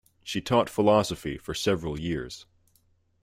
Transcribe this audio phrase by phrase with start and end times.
[0.23, 2.47] She taught philosophy for several years.